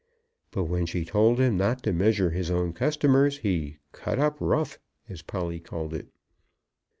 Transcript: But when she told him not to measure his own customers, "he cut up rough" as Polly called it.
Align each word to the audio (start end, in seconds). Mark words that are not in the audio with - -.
But 0.49 0.63
when 0.63 0.87
she 0.87 1.05
told 1.05 1.37
him 1.37 1.57
not 1.57 1.83
to 1.83 1.93
measure 1.93 2.31
his 2.31 2.49
own 2.49 2.73
customers, 2.73 3.37
"he 3.37 3.77
cut 3.91 4.17
up 4.17 4.35
rough" 4.39 4.79
as 5.07 5.21
Polly 5.21 5.59
called 5.59 5.93
it. 5.93 6.07